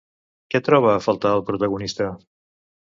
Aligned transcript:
Què 0.53 0.61
troba 0.69 0.89
a 0.95 1.03
faltar 1.09 1.35
el 1.39 1.47
protagonista? 1.53 2.13